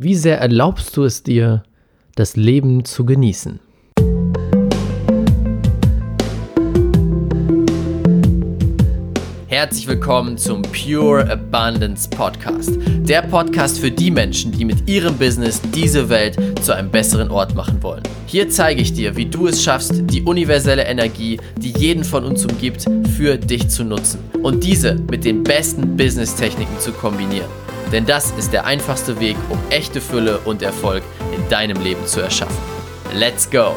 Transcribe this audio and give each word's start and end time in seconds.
Wie 0.00 0.14
sehr 0.14 0.38
erlaubst 0.38 0.96
du 0.96 1.02
es 1.02 1.24
dir, 1.24 1.64
das 2.14 2.36
Leben 2.36 2.84
zu 2.84 3.04
genießen? 3.04 3.58
Herzlich 9.48 9.88
willkommen 9.88 10.38
zum 10.38 10.62
Pure 10.62 11.28
Abundance 11.28 12.08
Podcast. 12.08 12.78
Der 12.86 13.22
Podcast 13.22 13.80
für 13.80 13.90
die 13.90 14.12
Menschen, 14.12 14.52
die 14.52 14.64
mit 14.64 14.88
ihrem 14.88 15.18
Business 15.18 15.60
diese 15.74 16.08
Welt 16.08 16.38
zu 16.62 16.76
einem 16.76 16.92
besseren 16.92 17.32
Ort 17.32 17.56
machen 17.56 17.82
wollen. 17.82 18.04
Hier 18.26 18.48
zeige 18.48 18.80
ich 18.80 18.92
dir, 18.92 19.16
wie 19.16 19.26
du 19.26 19.48
es 19.48 19.64
schaffst, 19.64 19.94
die 20.12 20.22
universelle 20.22 20.84
Energie, 20.84 21.40
die 21.56 21.76
jeden 21.76 22.04
von 22.04 22.24
uns 22.24 22.46
umgibt, 22.46 22.84
für 23.16 23.36
dich 23.36 23.68
zu 23.68 23.82
nutzen 23.82 24.20
und 24.44 24.62
diese 24.62 24.94
mit 25.10 25.24
den 25.24 25.42
besten 25.42 25.96
Business-Techniken 25.96 26.78
zu 26.78 26.92
kombinieren. 26.92 27.50
Denn 27.92 28.04
das 28.04 28.32
ist 28.32 28.52
der 28.52 28.66
einfachste 28.66 29.18
Weg, 29.18 29.38
um 29.48 29.58
echte 29.70 30.02
Fülle 30.02 30.40
und 30.40 30.60
Erfolg 30.60 31.02
in 31.34 31.48
deinem 31.48 31.82
Leben 31.82 32.04
zu 32.04 32.20
erschaffen. 32.20 32.58
Let's 33.14 33.50
go! 33.50 33.74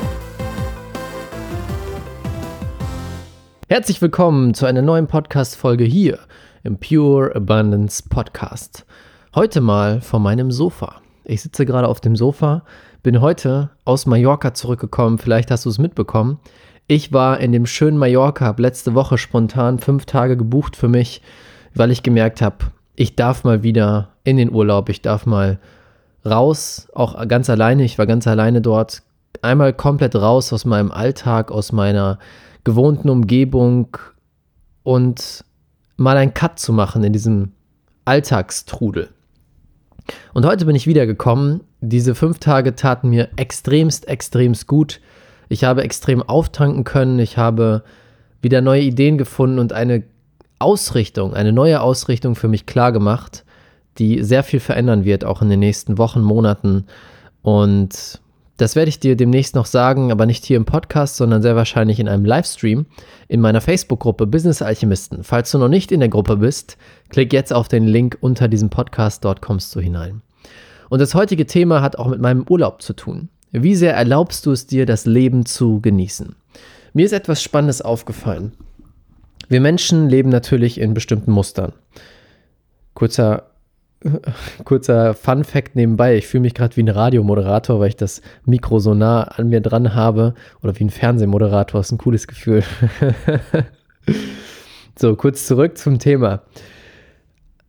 Herzlich 3.69 4.01
willkommen 4.01 4.53
zu 4.53 4.65
einer 4.65 4.81
neuen 4.81 5.07
Podcast-Folge 5.07 5.85
hier 5.85 6.19
im 6.65 6.77
Pure 6.77 7.33
Abundance 7.37 8.03
Podcast. 8.09 8.85
Heute 9.33 9.61
mal 9.61 10.01
von 10.01 10.21
meinem 10.21 10.51
Sofa. 10.51 11.01
Ich 11.23 11.41
sitze 11.41 11.65
gerade 11.65 11.87
auf 11.87 12.01
dem 12.01 12.17
Sofa, 12.17 12.65
bin 13.03 13.21
heute 13.21 13.69
aus 13.85 14.05
Mallorca 14.07 14.53
zurückgekommen. 14.53 15.19
Vielleicht 15.19 15.51
hast 15.51 15.63
du 15.63 15.69
es 15.69 15.79
mitbekommen. 15.79 16.37
Ich 16.87 17.13
war 17.13 17.39
in 17.39 17.53
dem 17.53 17.65
schönen 17.65 17.97
Mallorca, 17.97 18.43
habe 18.43 18.61
letzte 18.61 18.93
Woche 18.93 19.17
spontan 19.17 19.79
fünf 19.79 20.05
Tage 20.05 20.35
gebucht 20.35 20.75
für 20.75 20.89
mich, 20.89 21.21
weil 21.73 21.91
ich 21.91 22.03
gemerkt 22.03 22.41
habe, 22.41 22.57
ich 22.95 23.15
darf 23.15 23.43
mal 23.43 23.63
wieder 23.63 24.09
in 24.23 24.37
den 24.37 24.51
Urlaub, 24.51 24.89
ich 24.89 25.01
darf 25.01 25.25
mal 25.25 25.59
raus, 26.25 26.87
auch 26.93 27.27
ganz 27.27 27.49
alleine, 27.49 27.83
ich 27.83 27.97
war 27.97 28.05
ganz 28.05 28.27
alleine 28.27 28.61
dort, 28.61 29.03
einmal 29.41 29.73
komplett 29.73 30.15
raus 30.15 30.53
aus 30.53 30.65
meinem 30.65 30.91
Alltag, 30.91 31.51
aus 31.51 31.71
meiner 31.71 32.19
gewohnten 32.63 33.09
Umgebung 33.09 33.97
und 34.83 35.43
mal 35.97 36.17
einen 36.17 36.33
Cut 36.33 36.59
zu 36.59 36.73
machen 36.73 37.03
in 37.03 37.13
diesem 37.13 37.51
Alltagstrudel. 38.05 39.09
Und 40.33 40.45
heute 40.45 40.65
bin 40.65 40.75
ich 40.75 40.87
wiedergekommen. 40.87 41.61
Diese 41.79 42.15
fünf 42.15 42.39
Tage 42.39 42.75
taten 42.75 43.09
mir 43.09 43.29
extremst, 43.35 44.07
extremst 44.07 44.67
gut. 44.67 44.99
Ich 45.49 45.63
habe 45.63 45.83
extrem 45.83 46.21
auftanken 46.21 46.83
können. 46.83 47.19
Ich 47.19 47.37
habe 47.37 47.83
wieder 48.41 48.61
neue 48.61 48.81
Ideen 48.81 49.17
gefunden 49.17 49.59
und 49.59 49.73
eine 49.73 50.03
Ausrichtung, 50.61 51.33
eine 51.33 51.51
neue 51.51 51.81
Ausrichtung 51.81 52.35
für 52.35 52.47
mich 52.47 52.65
klar 52.65 52.91
gemacht, 52.91 53.43
die 53.97 54.23
sehr 54.23 54.43
viel 54.43 54.59
verändern 54.59 55.05
wird, 55.05 55.25
auch 55.25 55.41
in 55.41 55.49
den 55.49 55.59
nächsten 55.59 55.97
Wochen, 55.97 56.21
Monaten. 56.21 56.85
Und 57.41 58.21
das 58.57 58.75
werde 58.75 58.89
ich 58.89 58.99
dir 58.99 59.15
demnächst 59.15 59.55
noch 59.55 59.65
sagen, 59.65 60.11
aber 60.11 60.25
nicht 60.25 60.45
hier 60.45 60.57
im 60.57 60.65
Podcast, 60.65 61.17
sondern 61.17 61.41
sehr 61.41 61.55
wahrscheinlich 61.55 61.99
in 61.99 62.07
einem 62.07 62.25
Livestream 62.25 62.85
in 63.27 63.41
meiner 63.41 63.59
Facebook-Gruppe 63.59 64.27
Business 64.27 64.61
Alchemisten. 64.61 65.23
Falls 65.23 65.51
du 65.51 65.57
noch 65.57 65.67
nicht 65.67 65.91
in 65.91 65.99
der 65.99 66.09
Gruppe 66.09 66.37
bist, 66.37 66.77
klick 67.09 67.33
jetzt 67.33 67.51
auf 67.51 67.67
den 67.67 67.87
Link 67.87 68.17
unter 68.21 68.47
diesem 68.47 68.69
Podcast, 68.69 69.25
dort 69.25 69.41
kommst 69.41 69.75
du 69.75 69.79
hinein. 69.79 70.21
Und 70.89 70.99
das 70.99 71.15
heutige 71.15 71.47
Thema 71.47 71.81
hat 71.81 71.97
auch 71.97 72.07
mit 72.07 72.21
meinem 72.21 72.45
Urlaub 72.49 72.81
zu 72.81 72.93
tun. 72.93 73.29
Wie 73.51 73.75
sehr 73.75 73.95
erlaubst 73.95 74.45
du 74.45 74.51
es 74.51 74.67
dir, 74.67 74.85
das 74.85 75.05
Leben 75.05 75.45
zu 75.45 75.81
genießen? 75.81 76.35
Mir 76.93 77.05
ist 77.05 77.13
etwas 77.13 77.41
Spannendes 77.41 77.81
aufgefallen. 77.81 78.51
Wir 79.49 79.61
Menschen 79.61 80.09
leben 80.09 80.29
natürlich 80.29 80.79
in 80.79 80.93
bestimmten 80.93 81.31
Mustern. 81.31 81.73
Kurzer, 82.93 83.51
kurzer 84.63 85.13
Fun 85.13 85.43
Fact 85.43 85.75
nebenbei. 85.75 86.15
Ich 86.15 86.27
fühle 86.27 86.41
mich 86.41 86.53
gerade 86.53 86.75
wie 86.77 86.83
ein 86.83 86.89
Radiomoderator, 86.89 87.79
weil 87.79 87.89
ich 87.89 87.95
das 87.95 88.21
Mikro 88.45 88.79
so 88.79 88.93
nah 88.93 89.23
an 89.23 89.49
mir 89.49 89.61
dran 89.61 89.93
habe. 89.95 90.33
Oder 90.61 90.77
wie 90.79 90.85
ein 90.85 90.89
Fernsehmoderator. 90.89 91.79
Das 91.79 91.87
ist 91.87 91.93
ein 91.93 91.97
cooles 91.97 92.27
Gefühl. 92.27 92.63
so, 94.99 95.15
kurz 95.15 95.47
zurück 95.47 95.77
zum 95.77 95.99
Thema. 95.99 96.43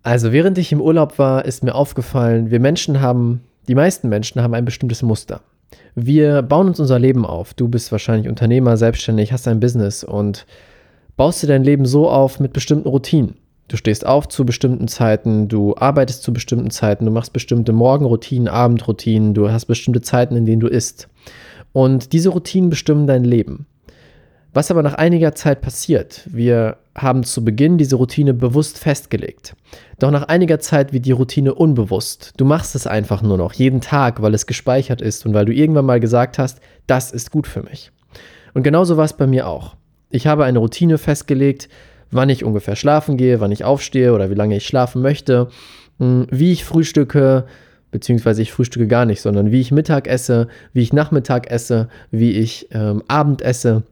Also, 0.03 0.33
während 0.33 0.59
ich 0.59 0.73
im 0.73 0.81
Urlaub 0.81 1.19
war, 1.19 1.45
ist 1.45 1.63
mir 1.63 1.75
aufgefallen, 1.75 2.51
wir 2.51 2.59
Menschen 2.59 3.01
haben, 3.01 3.43
die 3.69 3.77
meisten 3.77 4.09
Menschen 4.09 4.43
haben 4.43 4.55
ein 4.55 4.65
bestimmtes 4.65 5.03
Muster. 5.03 5.43
Wir 5.95 6.43
bauen 6.43 6.69
uns 6.69 6.81
unser 6.81 6.99
Leben 6.99 7.25
auf. 7.25 7.55
Du 7.55 7.69
bist 7.69 7.93
wahrscheinlich 7.93 8.29
Unternehmer, 8.29 8.77
selbstständig, 8.77 9.33
hast 9.33 9.47
ein 9.47 9.61
Business 9.61 10.03
und 10.03 10.47
baust 11.23 11.41
du 11.41 11.47
dein 11.47 11.63
Leben 11.63 11.87
so 11.87 12.11
auf 12.11 12.41
mit 12.41 12.53
bestimmten 12.53 12.89
Routinen. 12.89 13.37
Du 13.69 13.77
stehst 13.77 14.05
auf 14.05 14.27
zu 14.27 14.45
bestimmten 14.45 14.89
Zeiten, 14.89 15.47
du 15.47 15.77
arbeitest 15.77 16.25
zu 16.25 16.33
bestimmten 16.33 16.73
Zeiten, 16.73 17.05
du 17.05 17.13
machst 17.13 17.33
bestimmte 17.33 17.73
Morgenroutinen, 17.73 18.49
Abendroutinen, 18.49 19.33
du 19.33 19.49
hast 19.49 19.67
bestimmte 19.67 20.01
Zeiten, 20.01 20.35
in 20.35 20.47
denen 20.47 20.59
du 20.59 20.67
isst. 20.67 21.09
Und 21.73 22.13
diese 22.13 22.31
Routinen 22.31 22.71
bestimmen 22.71 23.07
dein 23.07 23.23
Leben. 23.23 23.67
Was 24.53 24.73
aber 24.73 24.83
nach 24.83 24.95
einiger 24.95 25.33
Zeit 25.37 25.61
passiert, 25.61 26.23
wir 26.29 26.79
haben 26.97 27.23
zu 27.23 27.45
Beginn 27.45 27.79
diese 27.79 27.95
Routine 27.95 28.35
bewusst 28.35 28.81
festgelegt. 28.81 29.55
Doch 30.01 30.11
nach 30.11 30.25
einiger 30.25 30.59
Zeit 30.59 30.93
wird 30.93 31.07
die 31.07 31.13
Routine 31.13 31.55
unbewusst. 31.55 32.33
Du 32.37 32.45
machst 32.45 32.75
es 32.75 32.89
einfach 32.89 33.23
nur 33.23 33.39
noch, 33.39 33.53
jeden 33.53 33.81
Tag, 33.81 34.23
weil 34.23 34.35
es 34.35 34.47
gespeichert 34.47 35.01
ist 35.01 35.25
und 35.25 35.35
weil 35.35 35.45
du 35.45 35.55
irgendwann 35.55 35.87
mal 35.87 36.01
gesagt 36.01 36.41
hast, 36.41 36.59
das 36.89 37.13
ist 37.13 37.31
gut 37.31 37.47
für 37.47 37.63
mich. 37.63 37.93
Und 38.55 38.65
genauso 38.65 38.97
war 38.97 39.05
es 39.05 39.13
bei 39.13 39.29
mir 39.29 39.47
auch. 39.47 39.77
Ich 40.13 40.27
habe 40.27 40.45
eine 40.45 40.59
Routine 40.59 40.99
festgelegt, 40.99 41.71
wann 42.11 42.29
ich 42.29 42.45
ungefähr 42.45 42.77
schlafen 42.77 43.17
gehe, 43.17 43.41
wann 43.41 43.51
ich 43.51 43.65
aufstehe 43.65 44.13
oder 44.13 44.31
wie 44.31 44.35
lange 44.35 44.57
ich 44.57 44.67
schlafen 44.67 45.01
möchte, 45.01 45.49
hm, 45.99 46.27
wie 46.31 46.53
ich 46.53 46.65
frühstücke, 46.65 47.47
beziehungsweise 47.91 48.43
ich 48.43 48.53
frühstücke 48.53 48.87
gar 48.87 49.07
nicht, 49.07 49.23
sondern 49.23 49.51
wie 49.51 49.61
ich 49.61 49.73
Mittag 49.73 50.07
esse, 50.07 50.49
wie 50.75 50.83
ich 50.83 50.93
Nachmittag 50.93 51.51
esse, 51.51 51.89
wie 52.11 52.33
ich 52.33 52.69
ähm, 52.73 53.03
Abend 53.09 53.41
esse, 53.41 53.85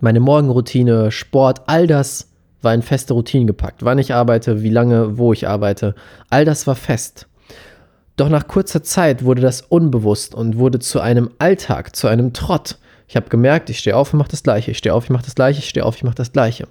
meine 0.00 0.20
Morgenroutine, 0.20 1.10
Sport, 1.10 1.62
all 1.66 1.88
das 1.88 2.28
war 2.62 2.72
in 2.72 2.82
feste 2.82 3.14
Routinen 3.14 3.48
gepackt. 3.48 3.84
Wann 3.84 3.98
ich 3.98 4.14
arbeite, 4.14 4.62
wie 4.62 4.70
lange, 4.70 5.18
wo 5.18 5.32
ich 5.32 5.48
arbeite, 5.48 5.96
all 6.30 6.44
das 6.44 6.68
war 6.68 6.76
fest. 6.76 7.26
Doch 8.16 8.28
nach 8.28 8.46
kurzer 8.46 8.84
Zeit 8.84 9.24
wurde 9.24 9.42
das 9.42 9.62
unbewusst 9.62 10.36
und 10.36 10.56
wurde 10.56 10.78
zu 10.78 11.00
einem 11.00 11.30
Alltag, 11.38 11.96
zu 11.96 12.06
einem 12.06 12.32
Trott. 12.32 12.78
Ich 13.08 13.16
habe 13.16 13.28
gemerkt, 13.30 13.70
ich 13.70 13.78
stehe 13.78 13.96
auf 13.96 14.12
und 14.12 14.18
mache 14.18 14.30
das 14.30 14.42
Gleiche, 14.42 14.70
ich 14.70 14.78
stehe 14.78 14.94
auf, 14.94 15.04
ich 15.04 15.10
mache 15.10 15.24
das 15.24 15.34
Gleiche, 15.34 15.60
ich 15.60 15.68
stehe 15.68 15.84
auf, 15.84 15.96
ich 15.96 16.04
mache 16.04 16.14
das 16.14 16.32
Gleiche. 16.32 16.68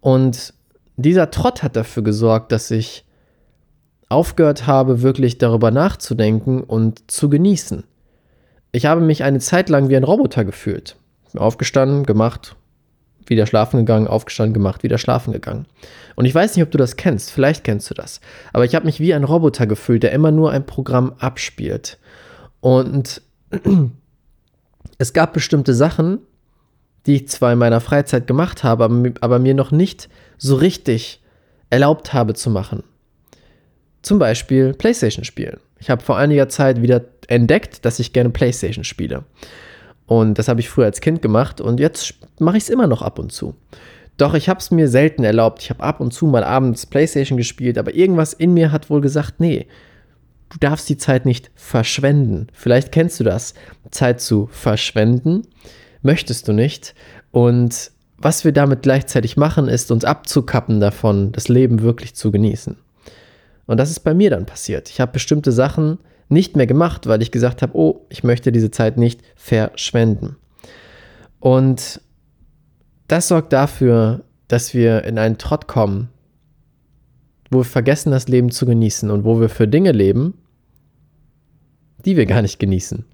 Und 0.00 0.52
dieser 0.96 1.30
Trott 1.30 1.62
hat 1.62 1.74
dafür 1.74 2.02
gesorgt, 2.02 2.52
dass 2.52 2.70
ich 2.70 3.04
aufgehört 4.10 4.66
habe, 4.66 5.00
wirklich 5.00 5.38
darüber 5.38 5.70
nachzudenken 5.70 6.62
und 6.62 7.10
zu 7.10 7.30
genießen. 7.30 7.84
Ich 8.72 8.84
habe 8.86 9.00
mich 9.00 9.24
eine 9.24 9.40
Zeit 9.40 9.70
lang 9.70 9.88
wie 9.88 9.96
ein 9.96 10.04
Roboter 10.04 10.44
gefühlt. 10.44 10.96
Aufgestanden, 11.34 12.04
gemacht, 12.04 12.54
wieder 13.26 13.46
schlafen 13.46 13.78
gegangen, 13.78 14.06
aufgestanden, 14.06 14.52
gemacht, 14.52 14.82
wieder 14.82 14.98
schlafen 14.98 15.32
gegangen. 15.32 15.66
Und 16.14 16.26
ich 16.26 16.34
weiß 16.34 16.54
nicht, 16.54 16.62
ob 16.62 16.70
du 16.70 16.78
das 16.78 16.96
kennst, 16.96 17.30
vielleicht 17.30 17.64
kennst 17.64 17.90
du 17.90 17.94
das, 17.94 18.20
aber 18.52 18.64
ich 18.66 18.74
habe 18.74 18.84
mich 18.84 19.00
wie 19.00 19.14
ein 19.14 19.24
Roboter 19.24 19.66
gefühlt, 19.66 20.02
der 20.02 20.12
immer 20.12 20.30
nur 20.30 20.52
ein 20.52 20.66
Programm 20.66 21.14
abspielt. 21.18 21.98
Und 22.60 23.22
es 24.98 25.12
gab 25.12 25.32
bestimmte 25.32 25.74
Sachen, 25.74 26.18
die 27.06 27.16
ich 27.16 27.28
zwar 27.28 27.52
in 27.52 27.58
meiner 27.58 27.80
Freizeit 27.80 28.26
gemacht 28.26 28.64
habe, 28.64 28.84
aber, 29.20 29.38
mir 29.38 29.54
noch 29.54 29.70
nicht 29.70 30.08
so 30.38 30.56
richtig 30.56 31.20
erlaubt 31.70 32.12
habe 32.12 32.34
zu 32.34 32.50
machen. 32.50 32.82
Zum 34.02 34.18
Beispiel 34.18 34.74
PlayStation 34.74 35.24
spielen. 35.24 35.58
Ich 35.78 35.90
habe 35.90 36.02
vor 36.02 36.16
einiger 36.16 36.48
Zeit 36.48 36.82
wieder 36.82 37.04
entdeckt, 37.26 37.84
dass 37.84 37.98
ich 37.98 38.12
gerne 38.12 38.30
PlayStation 38.30 38.84
spiele. 38.84 39.24
Und 40.06 40.38
das 40.38 40.48
habe 40.48 40.60
ich 40.60 40.68
früher 40.68 40.86
als 40.86 41.00
Kind 41.00 41.22
gemacht 41.22 41.60
und 41.60 41.80
jetzt 41.80 42.14
mache 42.38 42.58
ich 42.58 42.64
es 42.64 42.70
immer 42.70 42.86
noch 42.86 43.02
ab 43.02 43.18
und 43.18 43.32
zu. 43.32 43.54
Doch 44.16 44.34
ich 44.34 44.48
habe 44.48 44.60
es 44.60 44.70
mir 44.70 44.88
selten 44.88 45.24
erlaubt. 45.24 45.62
Ich 45.62 45.70
habe 45.70 45.82
ab 45.82 46.00
und 46.00 46.12
zu 46.12 46.26
mal 46.26 46.44
abends 46.44 46.86
PlayStation 46.86 47.36
gespielt, 47.36 47.78
aber 47.78 47.94
irgendwas 47.94 48.32
in 48.32 48.54
mir 48.54 48.70
hat 48.70 48.90
wohl 48.90 49.00
gesagt, 49.00 49.40
nee, 49.40 49.66
du 50.54 50.58
darfst 50.60 50.88
die 50.88 50.96
Zeit 50.96 51.26
nicht 51.26 51.50
verschwenden. 51.56 52.46
Vielleicht 52.52 52.92
kennst 52.92 53.18
du 53.18 53.24
das. 53.24 53.54
Zeit 53.90 54.20
zu 54.20 54.46
verschwenden 54.46 55.42
möchtest 56.02 56.46
du 56.46 56.52
nicht. 56.52 56.94
Und 57.32 57.90
was 58.18 58.44
wir 58.44 58.52
damit 58.52 58.82
gleichzeitig 58.82 59.36
machen, 59.36 59.68
ist 59.68 59.90
uns 59.90 60.04
abzukappen 60.04 60.80
davon, 60.80 61.32
das 61.32 61.48
Leben 61.48 61.82
wirklich 61.82 62.14
zu 62.14 62.30
genießen. 62.30 62.76
Und 63.66 63.76
das 63.78 63.90
ist 63.90 64.00
bei 64.00 64.14
mir 64.14 64.30
dann 64.30 64.46
passiert. 64.46 64.90
Ich 64.90 65.00
habe 65.00 65.12
bestimmte 65.12 65.50
Sachen 65.50 65.98
nicht 66.28 66.56
mehr 66.56 66.66
gemacht, 66.66 67.06
weil 67.06 67.22
ich 67.22 67.32
gesagt 67.32 67.62
habe, 67.62 67.76
oh, 67.76 68.06
ich 68.08 68.22
möchte 68.22 68.52
diese 68.52 68.70
Zeit 68.70 68.96
nicht 68.96 69.22
verschwenden. 69.34 70.36
Und 71.40 72.00
das 73.08 73.28
sorgt 73.28 73.52
dafür, 73.52 74.24
dass 74.48 74.72
wir 74.72 75.04
in 75.04 75.18
einen 75.18 75.38
Trott 75.38 75.66
kommen, 75.66 76.10
wo 77.50 77.58
wir 77.58 77.64
vergessen, 77.64 78.10
das 78.10 78.28
Leben 78.28 78.50
zu 78.50 78.66
genießen 78.66 79.10
und 79.10 79.24
wo 79.24 79.40
wir 79.40 79.48
für 79.48 79.68
Dinge 79.68 79.92
leben, 79.92 80.34
die 82.04 82.16
wir 82.16 82.26
gar 82.26 82.42
nicht 82.42 82.58
genießen. 82.58 83.04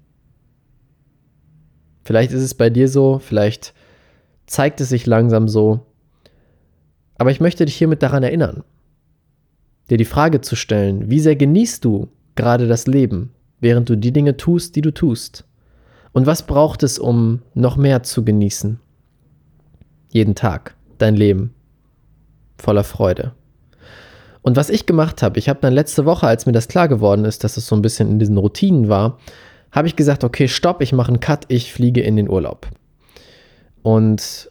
Vielleicht 2.03 2.31
ist 2.31 2.43
es 2.43 2.53
bei 2.53 2.69
dir 2.69 2.87
so, 2.87 3.19
vielleicht 3.19 3.73
zeigt 4.47 4.81
es 4.81 4.89
sich 4.89 5.05
langsam 5.05 5.47
so. 5.47 5.85
Aber 7.17 7.31
ich 7.31 7.39
möchte 7.39 7.65
dich 7.65 7.75
hiermit 7.75 8.01
daran 8.03 8.23
erinnern, 8.23 8.63
dir 9.89 9.97
die 9.97 10.05
Frage 10.05 10.41
zu 10.41 10.55
stellen, 10.55 11.09
wie 11.09 11.19
sehr 11.19 11.35
genießt 11.35 11.85
du 11.85 12.09
gerade 12.35 12.67
das 12.67 12.87
Leben, 12.87 13.31
während 13.59 13.89
du 13.89 13.95
die 13.95 14.11
Dinge 14.11 14.37
tust, 14.37 14.75
die 14.75 14.81
du 14.81 14.91
tust? 14.91 15.45
Und 16.13 16.25
was 16.25 16.45
braucht 16.45 16.83
es, 16.83 16.99
um 16.99 17.41
noch 17.53 17.77
mehr 17.77 18.03
zu 18.03 18.25
genießen? 18.25 18.79
Jeden 20.09 20.35
Tag, 20.35 20.75
dein 20.97 21.15
Leben, 21.15 21.53
voller 22.57 22.83
Freude. 22.83 23.33
Und 24.41 24.55
was 24.55 24.69
ich 24.69 24.85
gemacht 24.85 25.21
habe, 25.21 25.37
ich 25.37 25.49
habe 25.49 25.59
dann 25.61 25.73
letzte 25.73 26.05
Woche, 26.05 26.27
als 26.27 26.45
mir 26.45 26.51
das 26.51 26.67
klar 26.67 26.87
geworden 26.87 27.25
ist, 27.25 27.43
dass 27.43 27.57
es 27.57 27.67
so 27.67 27.75
ein 27.75 27.81
bisschen 27.81 28.09
in 28.09 28.19
diesen 28.19 28.37
Routinen 28.37 28.89
war, 28.89 29.19
habe 29.71 29.87
ich 29.87 29.95
gesagt, 29.95 30.23
okay, 30.23 30.47
stopp, 30.47 30.81
ich 30.81 30.93
mache 30.93 31.09
einen 31.09 31.19
Cut, 31.19 31.45
ich 31.47 31.71
fliege 31.71 32.01
in 32.01 32.15
den 32.15 32.29
Urlaub. 32.29 32.67
Und 33.83 34.49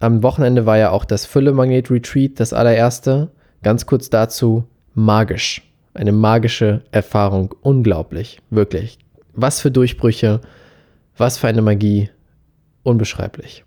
am 0.00 0.22
Wochenende 0.22 0.66
war 0.66 0.78
ja 0.78 0.90
auch 0.90 1.04
das 1.04 1.26
Fülle-Magnet-Retreat, 1.26 2.38
das 2.38 2.52
allererste. 2.52 3.30
Ganz 3.62 3.86
kurz 3.86 4.10
dazu, 4.10 4.64
magisch. 4.94 5.62
Eine 5.94 6.12
magische 6.12 6.82
Erfahrung. 6.90 7.54
Unglaublich, 7.62 8.40
wirklich. 8.50 8.98
Was 9.32 9.60
für 9.60 9.70
Durchbrüche, 9.70 10.40
was 11.16 11.38
für 11.38 11.48
eine 11.48 11.62
Magie. 11.62 12.10
Unbeschreiblich. 12.82 13.64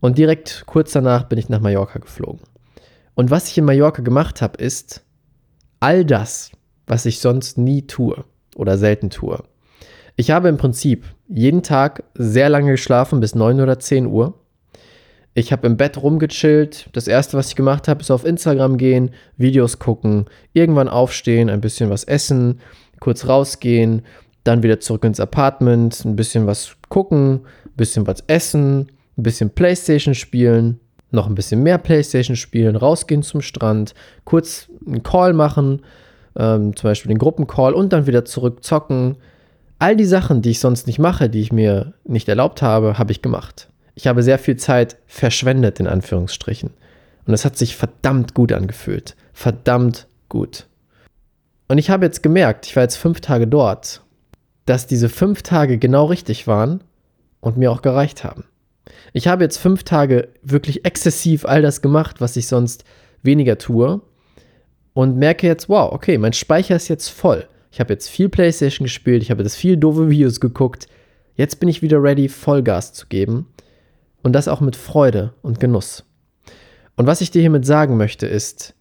Und 0.00 0.18
direkt 0.18 0.64
kurz 0.66 0.92
danach 0.92 1.24
bin 1.24 1.38
ich 1.38 1.48
nach 1.48 1.60
Mallorca 1.60 1.98
geflogen. 1.98 2.40
Und 3.14 3.30
was 3.30 3.48
ich 3.48 3.58
in 3.58 3.64
Mallorca 3.64 4.02
gemacht 4.02 4.40
habe, 4.42 4.62
ist 4.62 5.02
all 5.80 6.04
das, 6.04 6.50
was 6.86 7.06
ich 7.06 7.20
sonst 7.20 7.58
nie 7.58 7.86
tue 7.86 8.24
oder 8.54 8.78
selten 8.78 9.10
tue. 9.10 9.42
Ich 10.16 10.30
habe 10.30 10.48
im 10.48 10.58
Prinzip 10.58 11.04
jeden 11.28 11.62
Tag 11.62 12.04
sehr 12.14 12.48
lange 12.48 12.72
geschlafen, 12.72 13.20
bis 13.20 13.34
9 13.34 13.60
oder 13.60 13.78
10 13.78 14.06
Uhr. 14.06 14.34
Ich 15.32 15.52
habe 15.52 15.66
im 15.66 15.76
Bett 15.76 16.02
rumgechillt. 16.02 16.90
Das 16.92 17.06
erste, 17.06 17.36
was 17.36 17.48
ich 17.48 17.56
gemacht 17.56 17.88
habe, 17.88 18.00
ist 18.00 18.10
auf 18.10 18.24
Instagram 18.24 18.76
gehen, 18.76 19.12
Videos 19.36 19.78
gucken, 19.78 20.26
irgendwann 20.52 20.88
aufstehen, 20.88 21.48
ein 21.48 21.60
bisschen 21.60 21.88
was 21.88 22.04
essen, 22.04 22.60
kurz 22.98 23.26
rausgehen, 23.26 24.02
dann 24.44 24.62
wieder 24.62 24.80
zurück 24.80 25.04
ins 25.04 25.20
Apartment, 25.20 26.04
ein 26.04 26.16
bisschen 26.16 26.46
was 26.46 26.76
gucken, 26.88 27.46
ein 27.64 27.76
bisschen 27.76 28.06
was 28.06 28.24
essen, 28.26 28.90
ein 29.16 29.22
bisschen 29.22 29.50
Playstation 29.50 30.14
spielen, 30.14 30.80
noch 31.10 31.26
ein 31.26 31.34
bisschen 31.34 31.62
mehr 31.62 31.78
Playstation 31.78 32.36
spielen, 32.36 32.76
rausgehen 32.76 33.22
zum 33.22 33.40
Strand, 33.40 33.94
kurz 34.24 34.68
einen 34.86 35.02
Call 35.02 35.32
machen, 35.32 35.82
ähm, 36.36 36.76
zum 36.76 36.90
Beispiel 36.90 37.08
den 37.08 37.18
Gruppencall 37.18 37.74
und 37.74 37.92
dann 37.92 38.06
wieder 38.06 38.24
zurück 38.24 38.64
zocken. 38.64 39.16
All 39.78 39.96
die 39.96 40.04
Sachen, 40.04 40.42
die 40.42 40.50
ich 40.50 40.60
sonst 40.60 40.86
nicht 40.86 40.98
mache, 40.98 41.28
die 41.28 41.40
ich 41.40 41.52
mir 41.52 41.94
nicht 42.04 42.28
erlaubt 42.28 42.62
habe, 42.62 42.98
habe 42.98 43.12
ich 43.12 43.22
gemacht. 43.22 43.68
Ich 43.94 44.06
habe 44.06 44.22
sehr 44.22 44.38
viel 44.38 44.56
Zeit 44.56 44.96
verschwendet, 45.06 45.80
in 45.80 45.86
Anführungsstrichen. 45.86 46.70
Und 47.26 47.34
es 47.34 47.44
hat 47.44 47.56
sich 47.56 47.76
verdammt 47.76 48.34
gut 48.34 48.52
angefühlt. 48.52 49.16
Verdammt 49.32 50.06
gut. 50.28 50.66
Und 51.68 51.78
ich 51.78 51.90
habe 51.90 52.04
jetzt 52.04 52.22
gemerkt, 52.22 52.66
ich 52.66 52.76
war 52.76 52.82
jetzt 52.82 52.96
fünf 52.96 53.20
Tage 53.20 53.46
dort, 53.46 54.02
dass 54.66 54.86
diese 54.86 55.08
fünf 55.08 55.42
Tage 55.42 55.78
genau 55.78 56.06
richtig 56.06 56.46
waren 56.46 56.82
und 57.40 57.56
mir 57.56 57.70
auch 57.70 57.82
gereicht 57.82 58.24
haben. 58.24 58.44
Ich 59.12 59.28
habe 59.28 59.44
jetzt 59.44 59.58
fünf 59.58 59.84
Tage 59.84 60.28
wirklich 60.42 60.84
exzessiv 60.84 61.44
all 61.44 61.62
das 61.62 61.82
gemacht, 61.82 62.20
was 62.20 62.36
ich 62.36 62.46
sonst 62.46 62.84
weniger 63.22 63.58
tue. 63.58 64.00
Und 64.92 65.16
merke 65.16 65.46
jetzt, 65.46 65.68
wow, 65.68 65.92
okay, 65.92 66.18
mein 66.18 66.32
Speicher 66.32 66.76
ist 66.76 66.88
jetzt 66.88 67.08
voll. 67.08 67.46
Ich 67.70 67.80
habe 67.80 67.92
jetzt 67.92 68.08
viel 68.08 68.28
PlayStation 68.28 68.84
gespielt, 68.84 69.22
ich 69.22 69.30
habe 69.30 69.42
jetzt 69.42 69.56
viel 69.56 69.76
doofe 69.76 70.10
Videos 70.10 70.40
geguckt. 70.40 70.88
Jetzt 71.36 71.60
bin 71.60 71.68
ich 71.68 71.82
wieder 71.82 72.02
ready, 72.02 72.28
Vollgas 72.28 72.92
zu 72.92 73.06
geben. 73.06 73.46
Und 74.22 74.32
das 74.34 74.48
auch 74.48 74.60
mit 74.60 74.76
Freude 74.76 75.32
und 75.42 75.60
Genuss. 75.60 76.04
Und 76.96 77.06
was 77.06 77.20
ich 77.20 77.30
dir 77.30 77.40
hiermit 77.40 77.64
sagen 77.64 77.96
möchte, 77.96 78.26
ist, 78.26 78.74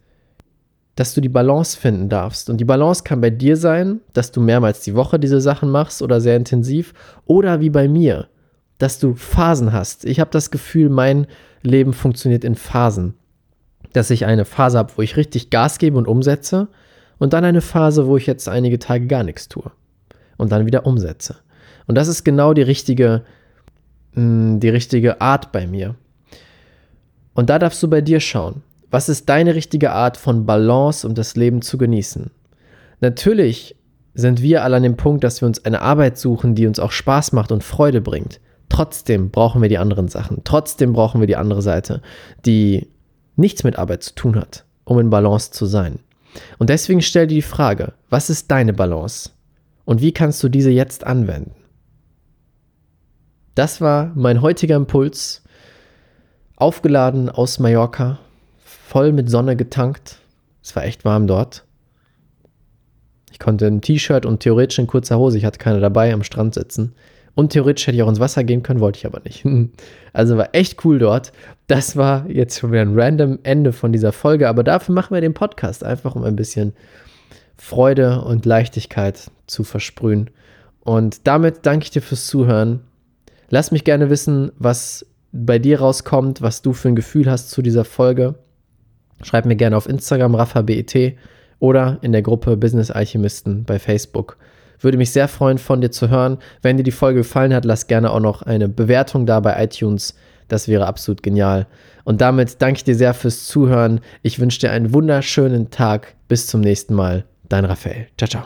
dass 0.95 1.13
du 1.13 1.21
die 1.21 1.29
Balance 1.29 1.77
finden 1.77 2.09
darfst. 2.09 2.49
Und 2.49 2.57
die 2.57 2.65
Balance 2.65 3.03
kann 3.05 3.21
bei 3.21 3.29
dir 3.29 3.55
sein, 3.55 4.01
dass 4.11 4.33
du 4.33 4.41
mehrmals 4.41 4.81
die 4.81 4.95
Woche 4.95 5.17
diese 5.17 5.39
Sachen 5.39 5.69
machst 5.69 6.01
oder 6.01 6.19
sehr 6.19 6.35
intensiv. 6.35 6.93
Oder 7.25 7.61
wie 7.61 7.69
bei 7.69 7.87
mir, 7.87 8.27
dass 8.79 8.97
du 8.97 9.13
Phasen 9.13 9.71
hast. 9.71 10.05
Ich 10.05 10.19
habe 10.19 10.31
das 10.31 10.49
Gefühl, 10.49 10.89
mein 10.89 11.27
Leben 11.61 11.93
funktioniert 11.93 12.43
in 12.43 12.55
Phasen. 12.55 13.13
Dass 13.93 14.09
ich 14.09 14.25
eine 14.25 14.45
Phase 14.45 14.77
habe, 14.77 14.93
wo 14.95 15.01
ich 15.01 15.17
richtig 15.17 15.49
Gas 15.49 15.77
gebe 15.77 15.97
und 15.97 16.07
umsetze 16.07 16.67
und 17.19 17.33
dann 17.33 17.45
eine 17.45 17.61
Phase, 17.61 18.07
wo 18.07 18.17
ich 18.17 18.25
jetzt 18.25 18.47
einige 18.47 18.79
Tage 18.79 19.07
gar 19.07 19.23
nichts 19.23 19.47
tue 19.47 19.71
und 20.37 20.51
dann 20.51 20.65
wieder 20.65 20.85
umsetze. 20.85 21.35
Und 21.87 21.95
das 21.95 22.07
ist 22.07 22.23
genau 22.23 22.53
die 22.53 22.61
richtige, 22.61 23.23
mm, 24.13 24.59
die 24.59 24.69
richtige 24.69 25.21
Art 25.21 25.51
bei 25.51 25.67
mir. 25.67 25.95
Und 27.33 27.49
da 27.49 27.59
darfst 27.59 27.81
du 27.83 27.89
bei 27.89 28.01
dir 28.01 28.19
schauen. 28.19 28.63
Was 28.91 29.09
ist 29.09 29.27
deine 29.27 29.55
richtige 29.55 29.91
Art 29.91 30.17
von 30.17 30.45
Balance, 30.45 31.05
um 31.05 31.13
das 31.13 31.35
Leben 31.35 31.61
zu 31.61 31.77
genießen? 31.77 32.31
Natürlich 33.01 33.75
sind 34.13 34.41
wir 34.41 34.63
alle 34.63 34.77
an 34.77 34.83
dem 34.83 34.97
Punkt, 34.97 35.23
dass 35.23 35.41
wir 35.41 35.47
uns 35.47 35.63
eine 35.65 35.81
Arbeit 35.81 36.17
suchen, 36.17 36.55
die 36.55 36.67
uns 36.67 36.79
auch 36.79 36.91
Spaß 36.91 37.33
macht 37.33 37.51
und 37.51 37.63
Freude 37.63 38.01
bringt. 38.01 38.39
Trotzdem 38.69 39.31
brauchen 39.31 39.61
wir 39.61 39.69
die 39.69 39.77
anderen 39.77 40.07
Sachen. 40.07 40.41
Trotzdem 40.43 40.93
brauchen 40.93 41.19
wir 41.19 41.27
die 41.27 41.35
andere 41.35 41.61
Seite, 41.61 42.01
die 42.45 42.87
nichts 43.35 43.63
mit 43.63 43.77
Arbeit 43.77 44.03
zu 44.03 44.15
tun 44.15 44.35
hat, 44.35 44.65
um 44.85 44.99
in 44.99 45.09
Balance 45.09 45.51
zu 45.51 45.65
sein. 45.65 45.99
Und 46.59 46.69
deswegen 46.69 47.01
stell 47.01 47.27
dir 47.27 47.35
die 47.35 47.41
Frage, 47.41 47.93
was 48.09 48.29
ist 48.29 48.51
deine 48.51 48.73
Balance? 48.73 49.31
Und 49.85 50.01
wie 50.01 50.11
kannst 50.11 50.43
du 50.43 50.49
diese 50.49 50.69
jetzt 50.69 51.05
anwenden? 51.05 51.55
Das 53.55 53.81
war 53.81 54.11
mein 54.15 54.41
heutiger 54.41 54.75
Impuls, 54.75 55.43
aufgeladen 56.55 57.29
aus 57.29 57.59
Mallorca, 57.59 58.19
voll 58.63 59.11
mit 59.11 59.29
Sonne 59.29 59.55
getankt. 59.55 60.19
Es 60.61 60.75
war 60.75 60.83
echt 60.83 61.05
warm 61.05 61.25
dort. 61.25 61.65
Ich 63.31 63.39
konnte 63.39 63.67
ein 63.67 63.81
T-Shirt 63.81 64.25
und 64.25 64.41
theoretisch 64.41 64.79
in 64.79 64.87
kurzer 64.87 65.17
Hose, 65.17 65.37
ich 65.37 65.45
hatte 65.45 65.57
keine 65.59 65.79
dabei, 65.79 66.13
am 66.13 66.23
Strand 66.23 66.53
sitzen. 66.53 66.93
Und 67.35 67.51
theoretisch 67.51 67.87
hätte 67.87 67.97
ich 67.97 68.03
auch 68.03 68.09
ins 68.09 68.19
Wasser 68.19 68.43
gehen 68.43 68.63
können, 68.63 68.79
wollte 68.79 68.97
ich 68.97 69.05
aber 69.05 69.21
nicht. 69.21 69.45
Also 70.11 70.37
war 70.37 70.49
echt 70.53 70.83
cool 70.85 70.97
dort. 70.97 71.31
Das 71.67 71.95
war 71.95 72.27
jetzt 72.27 72.59
schon 72.59 72.71
wieder 72.71 72.81
ein 72.81 72.99
random 72.99 73.37
Ende 73.43 73.73
von 73.73 73.91
dieser 73.91 74.11
Folge, 74.11 74.49
aber 74.49 74.63
dafür 74.63 74.95
machen 74.95 75.13
wir 75.13 75.21
den 75.21 75.35
Podcast 75.35 75.83
einfach, 75.83 76.15
um 76.15 76.23
ein 76.23 76.35
bisschen 76.35 76.73
Freude 77.57 78.21
und 78.21 78.43
Leichtigkeit 78.43 79.29
zu 79.45 79.63
versprühen. 79.63 80.31
Und 80.81 81.27
damit 81.27 81.67
danke 81.67 81.83
ich 81.83 81.91
dir 81.91 82.01
fürs 82.01 82.25
Zuhören. 82.25 82.81
Lass 83.49 83.71
mich 83.71 83.83
gerne 83.83 84.09
wissen, 84.09 84.51
was 84.57 85.05
bei 85.31 85.59
dir 85.59 85.79
rauskommt, 85.79 86.41
was 86.41 86.61
du 86.61 86.73
für 86.73 86.87
ein 86.87 86.95
Gefühl 86.95 87.29
hast 87.29 87.51
zu 87.51 87.61
dieser 87.61 87.85
Folge. 87.85 88.35
Schreib 89.21 89.45
mir 89.45 89.55
gerne 89.55 89.77
auf 89.77 89.87
Instagram 89.87 90.35
RaffaBET 90.35 91.17
oder 91.59 91.99
in 92.01 92.13
der 92.13 92.21
Gruppe 92.21 92.57
Business 92.57 92.89
Alchemisten 92.89 93.65
bei 93.65 93.79
Facebook. 93.79 94.37
Würde 94.79 94.97
mich 94.97 95.11
sehr 95.11 95.27
freuen, 95.27 95.57
von 95.57 95.81
dir 95.81 95.91
zu 95.91 96.09
hören. 96.09 96.37
Wenn 96.61 96.77
dir 96.77 96.83
die 96.83 96.91
Folge 96.91 97.19
gefallen 97.19 97.53
hat, 97.53 97.65
lass 97.65 97.87
gerne 97.87 98.11
auch 98.11 98.19
noch 98.19 98.41
eine 98.41 98.69
Bewertung 98.69 99.25
da 99.25 99.39
bei 99.39 99.61
iTunes. 99.63 100.15
Das 100.47 100.67
wäre 100.67 100.87
absolut 100.87 101.23
genial. 101.23 101.67
Und 102.03 102.21
damit 102.21 102.61
danke 102.61 102.77
ich 102.77 102.83
dir 102.83 102.95
sehr 102.95 103.13
fürs 103.13 103.45
Zuhören. 103.45 104.01
Ich 104.23 104.39
wünsche 104.39 104.59
dir 104.59 104.71
einen 104.71 104.93
wunderschönen 104.93 105.69
Tag. 105.69 106.15
Bis 106.27 106.47
zum 106.47 106.61
nächsten 106.61 106.93
Mal. 106.93 107.25
Dein 107.49 107.65
Raphael. 107.65 108.07
Ciao, 108.17 108.29
ciao. 108.29 108.43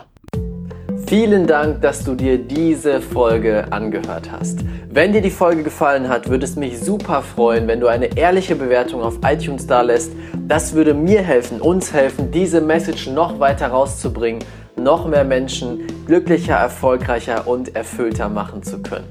Vielen 1.06 1.46
Dank, 1.46 1.82
dass 1.82 2.02
du 2.02 2.14
dir 2.14 2.38
diese 2.38 3.00
Folge 3.00 3.70
angehört 3.70 4.30
hast. 4.32 4.60
Wenn 4.90 5.12
dir 5.12 5.20
die 5.20 5.30
Folge 5.30 5.62
gefallen 5.62 6.08
hat, 6.08 6.30
würde 6.30 6.44
es 6.44 6.56
mich 6.56 6.80
super 6.80 7.22
freuen, 7.22 7.68
wenn 7.68 7.80
du 7.80 7.88
eine 7.88 8.16
ehrliche 8.16 8.56
Bewertung 8.56 9.02
auf 9.02 9.18
iTunes 9.22 9.66
da 9.66 9.82
lässt. 9.82 10.12
Das 10.48 10.74
würde 10.74 10.94
mir 10.94 11.22
helfen, 11.22 11.60
uns 11.60 11.92
helfen, 11.92 12.30
diese 12.30 12.60
Message 12.60 13.08
noch 13.08 13.38
weiter 13.38 13.68
rauszubringen 13.68 14.42
noch 14.76 15.06
mehr 15.06 15.24
Menschen 15.24 15.86
glücklicher, 16.06 16.56
erfolgreicher 16.56 17.46
und 17.46 17.74
erfüllter 17.76 18.28
machen 18.28 18.62
zu 18.62 18.82
können. 18.82 19.06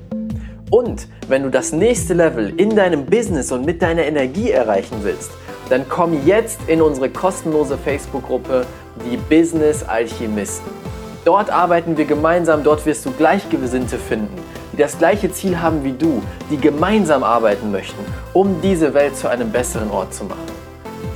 Und 0.70 1.08
wenn 1.28 1.44
du 1.44 1.50
das 1.50 1.72
nächste 1.72 2.14
Level 2.14 2.54
in 2.58 2.76
deinem 2.76 3.06
Business 3.06 3.52
und 3.52 3.66
mit 3.66 3.82
deiner 3.82 4.04
Energie 4.04 4.52
erreichen 4.52 4.98
willst, 5.04 5.32
dann 5.70 5.88
komm 5.88 6.26
jetzt 6.26 6.60
in 6.68 6.82
unsere 6.82 7.10
kostenlose 7.10 7.78
Facebook-Gruppe 7.78 8.66
Die 9.10 9.18
Business 9.18 9.84
Alchemisten. 9.84 10.70
Dort 11.26 11.50
arbeiten 11.50 11.98
wir 11.98 12.06
gemeinsam, 12.06 12.64
dort 12.64 12.86
wirst 12.86 13.06
du 13.06 13.12
Gleichgesinnte 13.12 13.98
finden, 13.98 14.36
die 14.74 14.78
das 14.78 14.98
gleiche 14.98 15.32
Ziel 15.32 15.62
haben 15.62 15.84
wie 15.84 15.94
du, 15.94 16.22
die 16.50 16.58
gemeinsam 16.58 17.24
arbeiten 17.24 17.72
möchten, 17.72 18.04
um 18.34 18.60
diese 18.62 18.94
Welt 18.94 19.16
zu 19.16 19.30
einem 19.30 19.52
besseren 19.52 19.90
Ort 19.90 20.14
zu 20.14 20.26
machen. 20.26 20.42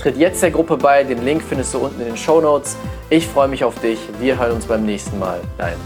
Tritt 0.02 0.18
jetzt 0.18 0.42
der 0.44 0.52
Gruppe 0.52 0.78
bei, 0.78 1.04
den 1.04 1.26
Link 1.26 1.42
findest 1.42 1.74
du 1.74 1.80
unten 1.80 2.00
in 2.00 2.08
den 2.08 2.18
Show 2.18 2.40
Notes. 2.40 2.78
Ich 3.10 3.26
freue 3.26 3.48
mich 3.48 3.64
auf 3.64 3.80
dich. 3.80 4.00
Wir 4.20 4.38
hören 4.38 4.52
uns 4.52 4.66
beim 4.66 4.86
nächsten 4.86 5.18
Mal. 5.18 5.40
Dein 5.58 5.78